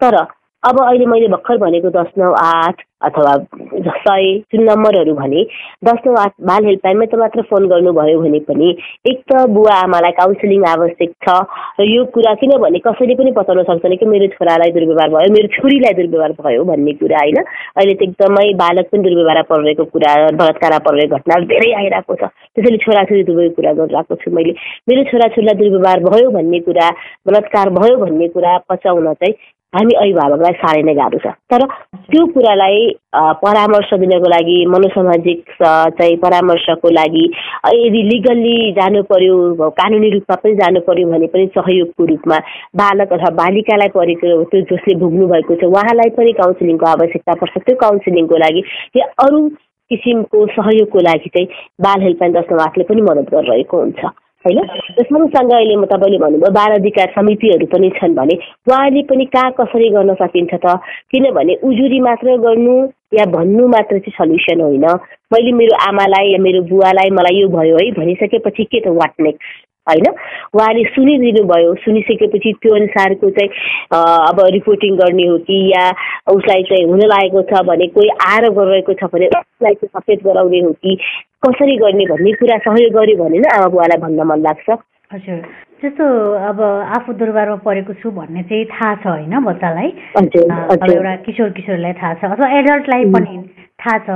तर 0.00 0.16
अब 0.64 0.80
अहिले 0.80 1.06
मैले 1.06 1.28
भर्खर 1.28 1.56
भनेको 1.58 1.90
दस 1.94 2.10
नौ 2.18 2.32
आठ 2.42 2.82
अथवा 3.04 3.32
सय 4.04 4.26
जुन 4.52 4.62
नम्बरहरू 4.64 5.14
भने 5.14 5.42
दस 5.84 5.98
नौ 6.06 6.12
आठ 6.20 6.32
बाल 6.50 6.64
हेल्पलाइनमै 6.66 7.06
त 7.06 7.18
मात्र 7.22 7.42
फोन 7.50 7.66
गर्नुभयो 7.72 8.20
भने 8.20 8.38
पनि 8.46 8.68
एक 9.10 9.18
त 9.32 9.42
बुवा 9.56 9.74
आमालाई 9.86 10.16
काउन्सिलिङ 10.20 10.64
आवश्यक 10.70 11.12
छ 11.26 11.34
र 11.80 11.88
यो 11.88 12.04
कुरा 12.14 12.32
किनभने 12.42 12.78
कसैले 12.86 13.14
पनि 13.18 13.32
बताउन 13.38 13.62
सक्दैन 13.70 13.96
कि 14.00 14.06
मेरो 14.12 14.28
छोरालाई 14.36 14.72
दुर्व्यवहार 14.78 15.10
भयो 15.16 15.32
मेरो 15.36 15.52
छोरीलाई 15.56 15.98
दुर्व्यवहार 16.00 16.32
भयो 16.40 16.64
भन्ने 16.70 16.92
कुरा 17.02 17.18
होइन। 17.24 17.38
अहिले 17.42 17.94
त 17.94 18.08
एकदमै 18.08 18.46
बालक 18.62 18.88
पनि 18.92 19.02
दुर्व्यवहार 19.08 19.42
परिरहेको 19.52 19.84
कुरा 19.96 20.14
बलात्कार 20.40 20.78
परिरहेको 20.88 21.16
घटनाहरू 21.16 21.50
धेरै 21.52 21.72
आइरहेको 21.82 22.14
छ। 22.22 22.32
त्यसैले 22.56 22.78
छोराछोरी 22.86 23.22
दुवैको 23.28 23.54
कुरा 23.60 23.72
गरिरहेको 23.82 24.20
छु 24.24 24.30
मैले। 24.38 24.56
मेरो 24.88 25.04
छोराछोरीलाई 25.12 25.60
दुर्व्यवहार 25.60 26.00
भयो 26.08 26.30
भन्ने 26.38 26.60
कुरा 26.70 26.88
बलात्कार 27.28 27.74
भयो 27.80 28.00
भन्ने 28.04 28.28
कुरा 28.38 28.56
पचाउन 28.72 29.12
चाहिँ 29.20 29.34
हामी 29.74 29.94
अभिभावकलाई 30.02 30.52
साह्रै 30.62 30.82
नै 30.88 30.94
गाह्रो 30.94 31.18
छ। 31.24 31.32
तर 31.50 31.62
त्यो 32.10 32.26
कुरालाई 32.34 32.78
परामर्श 33.42 33.90
दिनको 34.02 34.28
लागि 34.30 34.56
मनोसामाजिक 34.74 35.40
चाहिँ 35.62 36.16
परामर्शको 36.24 36.90
लागि 36.98 37.24
यदि 37.76 38.02
लिगल्ली 38.10 38.56
जानु 38.78 39.02
पर्यो 39.10 39.36
कानुनी 39.80 40.10
रूपमा 40.14 40.36
पनि 40.44 40.54
जानु 40.62 40.80
पर्यो 40.88 41.10
भने 41.10 41.26
पनि 41.34 41.46
सहयोगको 41.58 42.04
रूपमा 42.12 42.38
बालक 42.82 43.12
अथवा 43.18 43.30
बालिकालाई 43.42 43.94
परेको 43.98 44.42
त्यो 44.54 44.60
जसले 44.72 44.98
भोग्नु 45.02 45.26
भएको 45.34 45.60
छ 45.60 45.70
उहाँलाई 45.74 46.16
पनि 46.18 46.32
काउन्सिलिङको 46.40 46.86
आवश्यकता 46.94 47.34
पर्छ। 47.42 47.54
त्यो 47.66 47.76
काउन्सिलिङको 47.84 48.36
लागि 48.46 48.64
या 48.96 49.06
अरू 49.26 49.40
किसिमको 49.90 50.46
सहयोगको 50.56 50.98
लागि 51.06 51.28
चाहिँ 51.34 51.48
बाल 51.86 52.02
हेल्पलाइन 52.02 52.32
दशमावासले 52.34 52.84
पनि 52.90 53.02
मद्दत 53.08 53.34
गरिरहेको 53.34 53.80
हुन्छ। 53.80 54.04
होइन? 54.46 54.60
सँगसँगै 55.00 55.56
अहिले 55.56 55.76
म 55.76 55.84
तपाईँले 55.88 56.18
भन्नुभयो 56.18 56.52
बाल 56.52 56.72
अधिकार 56.74 57.12
समितिहरू 57.16 57.66
पनि 57.66 57.90
छन् 57.96 58.14
भने 58.14 58.34
उहाँले 58.68 59.02
पनि 59.02 59.24
कहाँ 59.24 59.50
कसरी 59.60 59.88
गर्न 59.90 60.14
सकिन्छ 60.14 60.54
त? 60.54 60.76
किनभने 61.10 61.54
उजुरी 61.64 62.00
मात्र 62.00 62.36
गर्नु 62.44 62.74
या 63.14 63.24
भन्नु 63.30 63.66
मात्र 63.68 63.98
चाहिँ 63.98 64.16
सल्युसन 64.18 64.60
होइन। 64.60 64.86
मैले 65.32 65.52
मेरो 65.52 65.76
आमालाई 65.88 66.32
या 66.32 66.38
मेरो 66.38 66.62
बुवालाई 66.68 67.10
मलाई 67.10 67.40
यो 67.40 67.48
भयो 67.48 67.76
है 67.76 67.90
भनिसकेपछि 67.90 68.64
के 68.64 68.80
त 68.80 68.92
वाट 68.92 69.14
नेक्स्ट 69.20 69.63
होइन? 69.88 70.06
उहाँले 70.54 70.82
सुनिदिनु 70.94 71.42
भयो 71.48 71.74
सुनिसकेपछि 71.84 72.52
त्यो 72.62 72.74
अनुसारको 72.74 73.30
चाहिँ 73.36 73.50
अब 74.30 74.40
रिपोर्टिङ 74.56 74.96
गर्ने 74.96 75.26
हो 75.28 75.36
कि 75.48 75.58
या 75.72 75.84
उसलाई 76.32 76.62
चाहिँ 76.70 76.84
हुन 76.90 77.02
लागेको 77.12 77.42
छ 77.52 77.62
भने 77.68 77.86
कोही 77.96 78.08
आएर 78.28 78.48
गरिरहेको 78.58 78.92
छ 79.00 79.10
भने 79.12 79.26
उसलाई 79.28 79.74
चाहिँ 79.74 79.92
सचेत 80.00 80.24
गराउने 80.24 80.60
हो 80.64 80.72
कि? 80.72 80.96
कसरी 81.44 81.76
गर्ने 81.76 82.04
भन्ने 82.08 82.32
कुरा 82.40 82.56
सहयोग 82.64 82.92
गर्यो 82.96 83.16
भने 83.24 83.38
नै 83.38 83.48
आमा 83.56 83.68
बुवालाई 83.76 84.00
भन्न 84.00 84.26
मन 84.32 84.40
लाग्छ। 84.48 84.68
हजुर। 85.12 85.40
त्यस्तो 85.80 86.04
अब 86.48 86.60
आफू 86.96 87.12
दरबारमा 87.20 87.56
परेको 87.60 87.92
छु 88.00 88.10
भन्ने 88.10 88.42
चाहिँ 88.48 88.64
थाहा 88.72 88.94
छ 89.04 89.06
होइन 89.06 89.36
बच्चालाई? 89.44 89.88
एउटा 90.16 91.14
किशोर 91.28 91.50
किशोरलाई 91.60 91.92
थाहा 92.00 92.14
छ 92.14 92.32
अथवा 92.32 92.48
एडल्टलाई 92.58 93.04
पनि 93.12 93.36
थाहा 93.84 93.98
छ। 94.00 94.08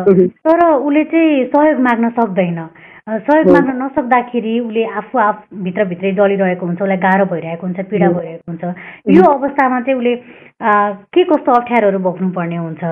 तर 0.49 0.65
उसले 0.65 1.05
चाहिँ 1.13 1.45
सहयोग 1.53 1.81
माग्न 1.85 2.11
सक्दैन। 2.17 2.61
सहयोग 3.09 3.47
माग्न 3.53 3.73
नसक्दाखेरि 3.83 4.59
उसले 4.61 4.85
आफू 5.01 5.19
आफ 5.19 5.37
भित्रभित्रै 5.65 6.11
जलिरहेको 6.13 6.67
हुन्छ 6.67 6.81
उसलाई 6.83 6.97
गाह्रो 7.05 7.25
भइरहेको 7.33 7.67
हुन्छ 7.67 7.81
पीडा 7.89 8.09
भइरहेको 8.13 8.53
हुन्छ। 8.53 8.65
यो 9.17 9.25
अवस्थामा 9.33 9.81
चाहिँ 9.81 9.99
उसले 9.99 10.15
के 11.17 11.25
कस्तो 11.33 11.53
अप्ठ्यारोहरू 11.53 11.99
भोग्नुपर्ने 12.05 12.57
हुन्छ? 12.57 12.85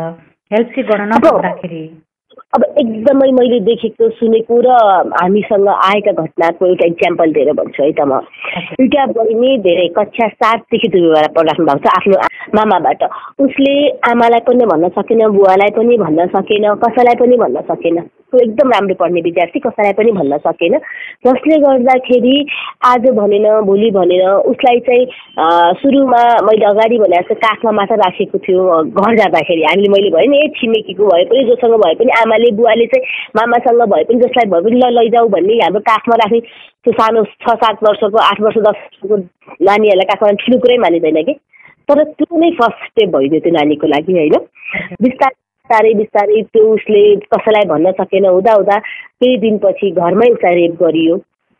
हेल्प 0.52 0.68
चाहिँ 0.73 0.88
गर्न 0.88 1.12
नसक्दाखेरि। 1.12 1.85
अब 2.56 2.62
एकदमै 2.80 3.30
मैले 3.37 3.61
देखेको 3.68 4.08
सुनेको 4.16 4.56
र 4.64 4.68
हामीसँग 5.20 5.68
आएका 5.68 6.12
घटनाको 6.25 6.66
एउटा 6.66 6.87
इक्जाम्पल 6.87 7.32
दिएर 7.37 7.52
भन्छु 7.61 7.82
है 7.82 7.92
त 7.92 8.00
म। 8.08 8.20
एउटा 8.80 9.06
बहिनी 9.12 9.56
धेरै 9.68 9.88
कक्षा 10.00 10.28
सातदेखि 10.40 10.88
दुर्व्यवहार 10.96 11.28
पढाउनु 11.37 11.64
भएको 11.68 11.85
छ 11.85 11.92
आफ्नो 11.96 12.16
मामाबाट। 12.56 13.02
उसले 13.44 13.75
आमालाई 14.12 14.40
पनि 14.49 14.64
भन्न 14.73 14.88
सकेन 14.96 15.26
बुवालाई 15.37 15.70
पनि 15.76 15.96
भन्न 16.04 16.26
सकेन 16.37 16.64
कसैलाई 16.85 17.16
पनि 17.20 17.37
भन्न 17.44 17.61
सकेन। 17.73 17.99
एकदम 18.40 18.71
राम्रो 18.71 18.95
पढ्ने 19.00 19.21
विद्यार्थी 19.26 19.61
कसैलाई 19.66 19.93
पनि 19.99 20.12
भन्न 20.19 20.38
सकेन। 20.47 20.78
जसले 21.26 21.59
गर्दाखेरि 21.64 22.37
आज 22.90 23.09
भनेन 23.19 23.47
भोलि 23.66 23.90
भनेन 23.97 24.28
उसलाई 24.52 24.81
चाहिँ 24.88 25.05
सुरुमा 25.81 26.23
मैले 26.47 26.66
अगाडि 26.66 26.99
भने 26.99 27.16
जस्तो 27.16 27.35
काखमा 27.47 27.73
मात्र 27.78 27.99
राखेको 28.05 28.38
थियो 28.47 28.83
घर 28.83 29.16
जाँदाखेरि। 29.16 29.62
हामीले 29.64 29.88
मैले 29.97 30.11
भने 30.11 30.26
नि 30.26 30.45
ए 30.45 30.49
छिमेकीको 30.61 31.07
भए 31.07 31.25
पनि 31.31 31.45
जोसँग 31.49 31.75
भए 31.85 31.95
पनि 32.02 32.12
आमाले 32.21 32.50
बुवाले 32.57 32.87
चाहिँ 32.95 33.31
मामासँग 33.37 33.83
भए 33.95 34.05
पनि 34.05 34.21
जसलाई 34.21 34.50
भए 34.50 34.61
पनि 34.69 34.81
ल 34.81 34.93
लैजाऊ 34.99 35.28
भन्ने 35.35 35.59
हाम्रो 35.64 35.81
काखमा 35.90 36.16
राखे 36.23 36.40
त्यो 36.40 36.93
सानो 37.00 37.25
छ 37.43 37.55
सात 37.62 37.83
वर्षको 37.88 38.19
आठ 38.23 38.40
वर्ष 38.40 38.59
दस 38.59 38.78
वर्षको 38.85 39.16
नानीहरूलाई 39.69 40.09
काखमा 40.12 40.31
ठुलो 40.43 40.59
कुरै 40.64 40.78
मानिँदैन 40.87 41.23
कि? 41.23 41.35
तर 41.88 42.02
त्यो 42.05 42.38
नै 42.40 42.50
फर्स्ट 42.61 42.87
स्टेप 42.87 43.09
भइदियो 43.16 43.40
त्यो 43.40 43.52
नानीको 43.57 43.87
लागि 43.87 44.12
होइन? 44.19 44.37
बिस्तारै 45.02 45.35
बिस्तारै 45.66 45.92
बिस्तारै 45.99 46.40
त्यो 46.54 46.62
उसले 46.73 47.02
कसैलाई 47.35 47.66
भन्न 47.68 47.90
सकेन। 47.99 48.25
हुँदा 48.26 48.52
हुँदा 48.54 48.76
केही 49.18 49.37
दिनपछि 49.44 49.90
घरमै 49.90 50.28
उसलाई 50.35 50.54
रेप 50.54 50.75
गरियो। 50.82 51.14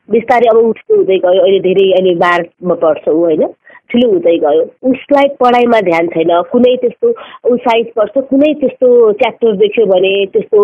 बिस्तारै 0.09 0.47
अब 0.51 0.59
उठ्दै 0.63 0.95
हुँदै 0.95 1.17
गयो। 1.27 1.43
अहिले 1.43 1.61
धेरै 1.67 1.87
अहिले 1.93 2.15
बारमा 2.23 2.75
पढ्छ 2.83 3.09
ऊ 3.09 3.19
होइन? 3.27 3.43
ठुलो 3.91 4.07
हुँदै 4.13 4.37
गयो। 4.47 4.63
उसलाई 4.91 5.27
पढाइमा 5.43 5.81
ध्यान 5.91 6.07
छैन। 6.15 6.31
कुनै 6.53 6.75
त्यस्तो 6.83 7.09
ऊ 7.51 7.57
साइन्स 7.67 7.89
पढ्छ 7.99 8.15
कुनै 8.31 8.53
त्यस्तो 8.63 8.87
च्याप्टर 9.23 9.57
देख्यो 9.65 9.87
भने 9.91 10.15
त्यस्तो 10.37 10.61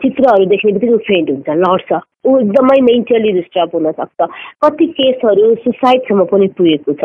चित्रहरू 0.00 0.44
देख्ने 0.54 0.72
बित्तिकै 0.72 0.94
ऊ 0.94 1.04
फेन्ट 1.10 1.30
हुन्छ 1.36 1.48
लड्छ। 1.60 2.00
ऊ 2.24 2.38
एकदमै 2.40 2.80
मेन्टली 2.88 3.32
डिस्टर्ब 3.40 3.76
हुनसक्छ 3.76 4.30
कति 4.64 4.86
केसहरू 4.96 5.54
सुसाइडसम्म 5.68 6.24
पनि 6.32 6.48
पुगेको 6.56 6.96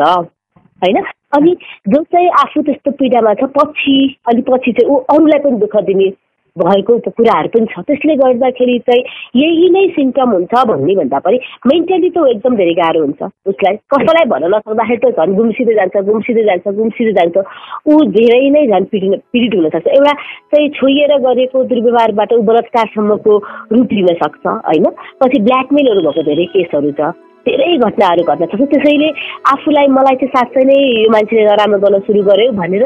होइन? 0.80 0.96
अनि 1.36 1.56
जो 1.88 2.02
चाहिँ 2.02 2.28
आफू 2.42 2.62
त्यस्तो 2.62 2.90
पीडामा 3.00 3.34
छ 3.40 3.50
पछि 3.58 3.96
अनि 4.28 4.42
पछि 4.50 4.72
चाहिँ 4.72 4.92
ऊ 4.92 4.96
अरूलाई 5.16 5.44
पनि 5.44 5.60
दुःख 5.64 5.76
दिने 5.88 6.12
भएको 6.56 6.94
कुराहरू 7.06 7.48
पनि 7.54 7.66
छ। 7.68 7.80
त्यसले 7.84 8.14
गर्दाखेरि 8.16 8.78
चाहिँ 8.88 9.02
यही 9.36 9.68
नै 9.70 9.80
सिम्टम 9.96 10.30
हुन्छ 10.32 10.62
भन्ने 10.68 10.94
भन्दा 10.96 11.18
पनि 11.26 11.38
मेन्टली 11.68 12.08
त 12.10 12.22
एकदम 12.32 12.56
धेरै 12.56 12.74
गाह्रो 12.78 13.00
हुन्छ। 13.04 13.28
उसलाई 13.52 13.76
कसैलाई 13.92 14.28
भन्न 14.30 14.48
नसक्दाखेरि 14.54 15.00
त 15.04 15.12
झन् 15.20 15.36
गुम्सिँदै 15.36 15.74
जान्छ 15.80 15.96
गुम्सिँदै 16.08 16.44
जान्छ 16.48 16.66
गुम्सिँदै 16.80 17.12
जान्छ। 17.18 17.36
ऊ 17.92 17.92
धेरै 18.16 18.40
नै 18.56 18.64
झन् 18.72 18.88
पीडित 18.88 19.20
पीडित 19.32 19.58
हुनसक्छ 19.58 19.86
एउटा 19.98 20.12
चाहिँ 20.48 20.68
छोइएर 20.80 21.12
गरेको 21.28 21.64
दुर्व्यवहारबाट 21.76 22.32
ऊ 22.32 22.42
बलात्कारसम्मको 22.48 23.32
रूप 23.76 23.92
लिन 23.92 24.08
सक्छ 24.24 24.44
होइन? 24.46 24.86
पछि 25.20 25.42
ब्ल्याकमेलहरू 25.44 26.08
भएको 26.08 26.22
धेरै 26.32 26.46
केसहरू 26.56 26.96
छ। 26.96 27.12
धेरै 27.46 27.72
घटनाहरू 27.86 28.22
घट्न 28.32 28.46
सक्छ 28.52 28.68
त्यसैले 28.74 29.08
आफूलाई 29.54 29.86
मलाई 29.96 30.16
चाहिँ 30.22 30.32
साँच्चै 30.36 30.64
नै 30.70 30.78
यो 31.02 31.10
मान्छेले 31.16 31.44
नराम्रो 31.48 31.78
गर्न 31.84 32.00
सुरु 32.06 32.22
गर्यो 32.30 32.52
भनेर 32.60 32.84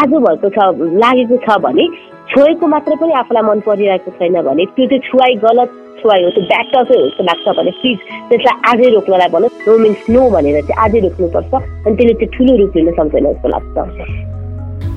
आज 0.00 0.16
भएको 0.24 0.48
छ 0.56 0.66
लागेको 1.04 1.36
छ 1.44 1.60
भने 1.66 1.86
छोएको 2.32 2.66
मात्र 2.74 2.96
पनि 3.02 3.12
आफूलाई 3.22 3.48
मन 3.50 3.60
परिरहेको 3.68 4.10
छैन 4.18 4.40
भने 4.48 4.66
त्यो 4.74 4.86
चाहिँ 4.90 5.06
छुवाई 5.08 5.34
गलत 5.46 5.78
छुवाई 6.02 6.24
हो 6.24 6.30
त्यो 6.36 6.44
ब्याटकै 6.50 6.82
हो 6.90 7.06
जस्तो 7.06 7.24
लाग्छ 7.30 7.56
भने 7.60 7.72
प्लिज 7.80 7.98
त्यसलाई 8.32 8.60
आजै 8.72 8.90
रोक्नलाई 8.96 9.32
भन्नु 9.36 9.48
नो 9.68 9.78
मिन्स 9.84 10.10
नो 10.16 10.28
भनेर 10.36 10.60
चाहिँ 10.68 10.82
आजै 10.84 11.06
रोक्नुपर्छ 11.06 11.54
अनि 11.54 11.96
त्यसले 11.96 12.14
चाहिँ 12.20 12.32
ठुलो 12.36 12.58
रूप 12.60 12.76
लिन 12.76 12.92
सक्दैन 13.00 13.32
जस्तो 13.32 13.48
लाग्छ। 13.56 14.31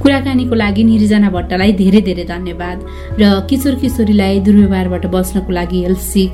कुराकानीको 0.01 0.55
लागि 0.55 0.83
निरिजना 0.83 1.29
भट्टलाई 1.29 1.71
धेरै 1.81 2.01
धेरै 2.07 2.25
धन्यवाद 2.33 2.77
र 3.19 3.23
किशोर 3.49 3.75
किशोरीलाई 3.81 4.39
दुर्व्यवहारबाट 4.45 5.05
बस्नको 5.15 5.51
लागि 5.57 5.79
हेल्थ 5.83 6.01
सिक 6.13 6.31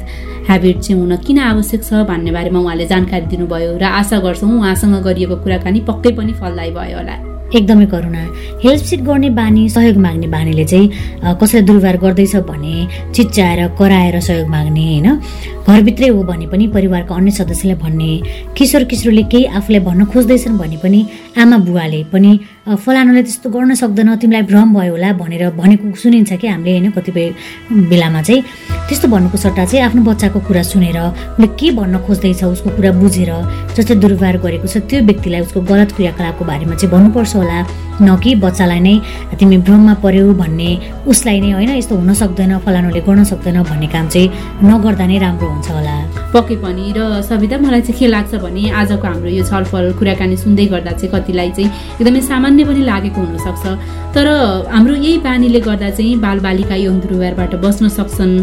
ह्याबिट 0.47 0.77
चाहिँ 0.79 0.99
हुन 1.01 1.15
किन 1.25 1.39
आवश्यक 1.39 1.81
छ 1.83 2.05
भन्ने 2.09 2.31
बारेमा 2.31 2.59
उहाँले 2.59 2.85
जानकारी 2.93 3.25
दिनुभयो 3.33 3.77
र 3.77 3.83
आशा 3.99 4.19
गर्छौँ 4.25 4.51
उहाँसँग 4.59 4.95
गरिएको 5.07 5.35
कुराकानी 5.43 5.79
पक्कै 5.89 6.11
पनि 6.17 6.33
फलदायी 6.41 6.71
भयो 6.77 6.97
होला। 6.97 7.15
एकदमै 7.51 7.85
करुणा। 7.91 8.23
हेल्प 8.63 8.83
सिट 8.89 9.01
गर्ने 9.03 9.29
बानी 9.35 9.67
सहयोग 9.69 9.97
माग्ने 9.99 10.27
बानीले 10.31 10.65
चाहिँ 10.71 10.87
कसैलाई 11.35 11.65
दुर्व्यवहार 11.67 11.97
गर्दैछ 12.03 12.35
भने 12.47 12.75
चिच्चाएर 13.15 13.59
कराएर 13.79 14.19
सहयोग 14.19 14.47
माग्ने 14.47 14.85
होइन? 14.87 15.07
घरभित्रै 15.67 16.07
हो 16.07 16.23
भने 16.23 16.47
पनि 16.47 16.67
परिवारका 16.67 17.15
अन्य 17.15 17.31
सदस्यलाई 17.31 17.77
भन्ने 17.83 18.09
किशोर 18.57 18.83
किशोरले 18.91 19.23
केही 19.31 19.45
आफूलाई 19.57 19.81
भन्न 19.87 20.05
खोज्दैछन् 20.11 20.57
भने 20.57 20.77
पनि 20.83 20.99
आमा 21.37 21.57
बुवाले 21.67 22.03
पनि 22.13 22.31
फलानुले 22.83 23.21
त्यस्तो 23.23 23.49
गर्न 23.49 23.73
सक्दैन 23.75 24.15
तिमीलाई 24.21 24.43
भ्रम 24.49 24.73
भयो 24.73 24.91
होला 24.91 25.11
भनेर 25.21 25.43
भनेको 25.57 25.95
सुनिन्छ 26.01 26.33
कि 26.33 26.47
हामीले 26.47 26.71
होइन 26.71 26.89
कतिपय 26.97 27.25
बेलामा 27.89 28.21
चाहिँ। 28.21 28.41
त्यस्तो 28.87 29.07
भन्नुको 29.07 29.37
सट्टा 29.37 29.65
चाहिँ 29.65 29.85
आफ्नो 29.85 30.01
बच्चाको 30.03 30.39
कुरा 30.47 30.63
सुनेर 30.71 30.97
उसले 30.99 31.47
के 31.59 31.71
भन्न 31.77 31.97
खोज्दैछ 32.05 32.43
उसको 32.43 32.69
कुरा 32.75 32.91
बुझेर 32.99 33.31
जसले 33.77 33.95
दुर्व्यवहार 34.01 34.37
गरेको 34.45 34.67
छ 34.67 34.77
त्यो 34.89 35.01
व्यक्तिलाई 35.09 35.41
उसको 35.45 35.61
गलत 35.61 35.89
क्रियाकलापको 35.95 36.43
बारेमा 36.45 36.75
चाहिँ 36.75 36.91
भन्नुपर्छ 36.93 37.35
होला। 37.35 37.59
न 38.01 38.17
कि 38.17 38.33
बच्चालाई 38.41 38.79
नै 38.79 38.95
तिमी 39.39 39.57
भ्रममा 39.65 39.93
पर्यौ 40.03 40.33
भन्ने 40.33 40.69
उसलाई 41.05 41.39
नै 41.41 41.51
होइन 41.53 41.69
यस्तो 41.77 41.95
हुन 41.95 42.13
सक्दैन 42.21 42.57
फलानुले 42.65 43.01
गर्न 43.07 43.23
सक्दैन 43.31 43.61
भन्ने 43.63 43.87
काम 43.93 44.07
चाहिँ 44.09 44.31
नगर्दा 44.65 45.05
नै 45.05 45.17
राम्रो 45.25 45.50
हुन्छ 45.51 45.69
होला। 45.71 45.95
पक्कै 46.33 46.55
पनि 46.63 46.85
र 46.97 46.99
सविता 47.29 47.57
मलाई 47.59 47.81
चाहिँ 47.81 47.99
के 47.99 48.07
लाग्छ 48.07 48.33
भने 48.43 48.63
आजको 48.81 49.07
हाम्रो 49.07 49.29
यो 49.29 49.43
छलफल 49.51 49.85
कुराकानी 49.99 50.35
सुन्दै 50.43 50.65
गर्दा 50.73 50.91
चाहिँ 50.99 51.11
कतिलाई 51.13 51.49
चाहिँ 51.57 51.69
एकदमै 51.99 52.21
सामान्य 52.31 52.63
पनि 52.69 52.81
लागेको 52.91 53.19
हुनसक्छ। 53.21 53.63
तर 54.15 54.27
हाम्रो 54.71 54.95
यही 54.95 55.17
बानीले 55.27 55.59
गर्दा 55.67 55.89
चाहिँ 55.97 56.15
बालबालिका 56.25 56.75
यौन 56.75 56.99
दुर्व्यवहारबाट 56.99 57.51
बस्न 57.65 57.89
सक्छन् 57.97 58.33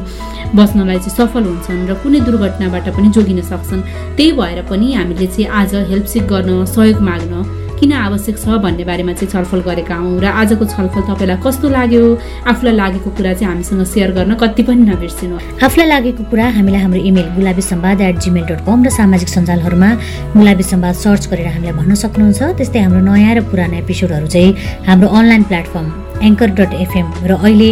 बस्नलाई 0.58 0.98
चाहिँ 1.04 1.16
सफल 1.16 1.44
हुन्छन् 1.50 1.86
र 1.88 1.94
कुनै 2.02 2.20
दुर्घटनाबाट 2.28 2.86
पनि 2.96 3.08
जोगिन 3.16 3.40
सक्छन्। 3.52 3.82
त्यही 4.16 4.32
भएर 4.38 4.58
पनि 4.70 4.86
हामीले 4.94 5.26
चाहिँ 5.26 5.48
आज 5.60 5.74
हेल्प 5.90 6.06
सिक 6.12 6.24
गर्न 6.28 6.64
सहयोग 6.74 7.00
माग्न 7.08 7.32
किन 7.78 7.92
आवश्यक 7.92 8.36
छ 8.38 8.58
भन्ने 8.58 8.84
बारेमा 8.84 9.12
चाहिँ 9.14 9.30
छलफल 9.32 9.60
गरेका 9.62 9.94
हौँ 9.94 10.18
र 10.18 10.26
आजको 10.26 10.64
छलफल 10.66 11.02
तपाईँलाई 11.06 11.38
कस्तो 11.46 11.68
लाग्यो? 11.70 12.02
आफूलाई 12.50 12.74
लागेको 12.74 13.10
कुरा 13.14 13.32
चाहिँ 13.38 13.54
हामीसँग 13.54 13.84
सेयर 13.86 14.10
गर्न 14.18 14.34
कति 14.34 14.62
पनि 14.66 14.82
नबिर्सिनु। 14.90 15.36
आफूलाई 15.62 15.88
लागेको 15.88 16.22
कुरा 16.26 16.46
हामीलाई 16.58 16.80
हाम्रो 16.82 17.00
email 17.06 17.26
Gulabi 17.38 17.62
Samvad 17.62 18.00
at 18.02 18.16
Gmail 18.18 18.44
dot 18.50 18.60
com 18.66 18.78
र 18.82 18.90
सामाजिक 18.98 19.28
सञ्जालहरूमा 19.30 19.90
गुलाबी 20.34 20.64
सम्वाद 20.72 20.94
सर्च 21.06 21.22
गरेर 21.30 21.46
हामीलाई 21.54 21.74
भन्न 21.78 21.94
सक्नुहुन्छ। 21.94 22.40
त्यस्तै 22.58 22.80
हाम्रो 22.82 23.00
नयाँ 23.06 23.34
र 23.38 23.40
पुरानो 23.46 23.76
एपिसोडहरू 23.86 24.26
चाहिँ 24.26 24.50
हाम्रो 24.90 25.08
online 25.08 25.42
platform 25.46 25.86
Anchor 26.18 26.48
dot 26.58 26.72
FM 26.82 27.06
र 27.30 27.32
अहिले 27.38 27.70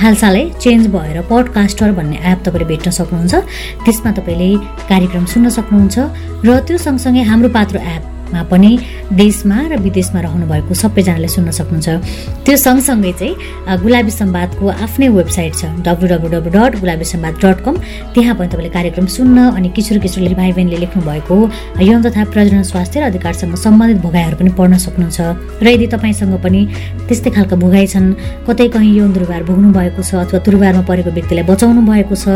हालसालै 0.00 0.44
चेन्ज 0.56 0.88
भएर 0.88 1.20
पडकास्टर 1.28 1.92
भन्ने 1.92 2.16
एप 2.32 2.38
तपाईँले 2.48 2.66
भेट्न 2.72 2.90
सक्नुहुन्छ। 2.96 3.34
त्यसमा 3.84 4.10
तपाईँले 4.16 4.48
कार्यक्रम 4.88 5.24
सुन्न 5.28 5.46
सक्नुहुन्छ 5.52 5.96
र 6.48 6.48
त्यो 6.64 6.76
सँगसँगै 6.80 7.22
हाम्रो 7.28 7.52
पात्रो 7.52 7.80
एप 7.84 8.13
मा 8.34 8.42
पनि 8.50 8.70
देशमा 9.14 9.58
र 9.70 9.78
विदेशमा 9.78 10.20
रहनुभएको 10.26 10.74
सबैजनाले 10.74 11.28
सुन्न 11.30 11.50
सक्नुहुन्छ। 11.54 11.88
त्यो 12.44 12.56
सँगसँगै 12.66 13.12
चाहिँ 13.14 13.78
गुलाबी 13.82 14.10
सम्वादको 14.10 14.64
आफ्नै 14.84 15.08
वेबसाइट 15.14 15.52
छ 15.54 15.62
W 15.86 16.06
W 16.10 16.28
W 16.34 16.50
dot 16.50 16.72
Gulabi 16.82 17.04
Samvad 17.06 17.34
dot 17.38 17.58
com 17.64 17.74
त्यहाँ 18.14 18.34
पनि 18.34 18.48
तपाईँले 18.50 18.70
कार्यक्रम 18.74 19.06
सुन्न 19.06 19.38
अनि 19.54 19.68
किशोर 19.76 19.98
किशोरले 20.04 20.34
भाइ 20.34 20.52
बहिनीले 20.52 20.78
लेख्नु 20.84 21.02
भएको 21.06 21.36
यौन 21.86 22.02
तथा 22.02 22.24
प्रजनन 22.34 22.62
स्वास्थ्य 22.72 23.00
र 23.00 23.04
अधिकारसँग 23.14 23.54
सम्बन्धित 23.54 23.98
भोगाइहरू 24.02 24.36
पनि 24.42 24.50
पढ्न 24.58 24.74
सक्नुहुन्छ। 24.82 25.18
र 25.62 25.66
यदि 25.70 25.86
तपाईँसँग 25.94 26.34
पनि 26.42 26.60
त्यस्तै 27.06 27.30
खालका 27.30 27.56
भोगाइ 27.62 27.86
छन् 27.86 28.08
कतै 28.48 28.68
कहीँ 28.74 28.92
यौन 28.98 29.12
दुर्व्यवहार 29.14 29.42
भोग्नु 29.46 29.68
भएको 29.78 30.02
छ 30.02 30.14
अथवा 30.26 30.38
दुर्व्यवहारमा 30.42 30.82
परेको 30.90 31.10
व्यक्तिलाई 31.14 31.44
बचाउनु 31.46 31.80
भएको 31.86 32.14
छ 32.18 32.26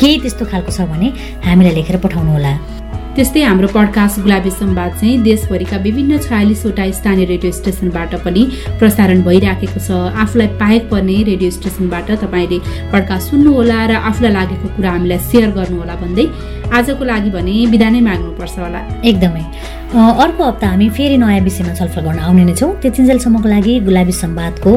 केही 0.00 0.16
त्यस्तो 0.24 0.44
खालको 0.50 0.72
छ 0.72 0.88
भने 0.90 1.08
हामीलाई 1.44 1.74
लेखेर 1.76 1.96
पठाउनुहोला। 2.00 2.79
त्यस्तै 3.16 3.40
हाम्रो 3.42 3.68
पडकास्ट 3.74 4.20
गुलाबी 4.24 4.50
सम्वाद 4.50 4.92
चाहिँ 4.98 5.22
देशभरिका 5.22 5.76
विभिन्न 5.86 6.18
छयालिसवटा 6.26 6.84
स्थानीय 6.98 7.24
रेडियो 7.32 7.52
स्टेसनबाट 7.52 8.14
पनि 8.24 8.42
प्रसारण 8.78 9.22
भइराखेको 9.26 9.80
छ। 9.82 9.90
आफूलाई 10.22 10.48
पाएक 10.62 10.82
पर्ने 10.90 11.16
रेडियो 11.30 11.50
स्टेसनबाट 11.58 12.10
तपाईँले 12.22 12.58
पडकास्ट 12.92 13.30
सुन्नुहोला 13.30 13.78
र 13.90 13.92
आफूलाई 14.10 14.32
लागेको 14.38 14.66
कुरा 14.76 14.90
हामीलाई 14.94 15.18
सेयर 15.26 15.50
गर्नुहोला 15.58 15.94
भन्दै 16.02 16.26
आजको 16.70 17.02
लागि 17.10 17.30
भने 17.34 17.54
बिदा 17.74 17.88
नै 17.90 18.00
माग्नुपर्छ 18.08 18.56
होला। 18.62 18.80
एकदमै। 19.10 19.44
अर्को 19.90 20.42
हप्ता 20.46 20.66
हामी 20.70 20.88
फेरि 20.96 21.16
नयाँ 21.18 21.42
विषयमा 21.42 21.74
छलफल 21.74 22.00
गर्न 22.06 22.18
आउने 22.30 22.44
नै 22.46 22.54
छौँ। 22.54 22.70
त्यतिन्जेलसम्मको 22.78 23.48
लागि 23.54 23.72
गुलाबी 23.90 24.14
सम्वादको 24.22 24.70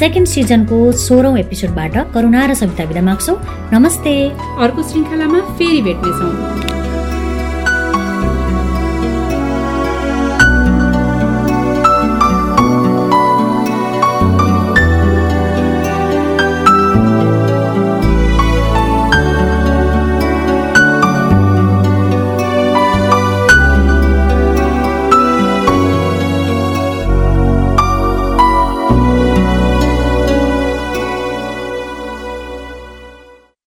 सेकेन्ड 0.00 0.26
सिजनको 0.34 0.78
सोह्रौँ 1.06 1.34
एपिसोडबाट 1.44 1.94
करुणा 2.14 2.40
र 2.46 2.54
सविता 2.54 2.84
विदा 2.86 3.02
माग्छौँ। 3.02 3.36
नमस्ते। 3.74 4.14
अर्को 4.62 4.80
श्रृङ्खलामा 4.88 5.40
फेरि 5.58 5.80
भेट्नेछौँ। 5.86 6.32